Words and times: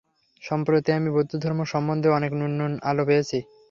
সম্প্রতি 0.43 0.89
আমি 0.97 1.09
বৌদ্ধধর্ম 1.15 1.59
সম্বন্ধে 1.73 2.09
অনেক 2.17 2.31
নূতন 2.39 2.71
আলো 2.89 3.03
পেয়েছি। 3.07 3.37